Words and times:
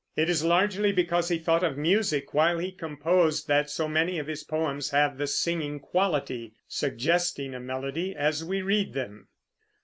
It 0.15 0.29
is 0.31 0.43
largely 0.43 0.91
because 0.91 1.29
he 1.29 1.37
thought 1.37 1.63
of 1.63 1.77
music 1.77 2.33
while 2.33 2.57
he 2.57 2.71
composed 2.71 3.47
that 3.49 3.69
so 3.69 3.87
many 3.87 4.17
of 4.17 4.25
his 4.25 4.43
poems 4.43 4.89
have 4.89 5.19
the 5.19 5.27
singing 5.27 5.79
quality, 5.79 6.55
suggesting 6.67 7.53
a 7.53 7.59
melody 7.59 8.15
as 8.15 8.43
we 8.43 8.63
read 8.63 8.93
them. 8.93 9.27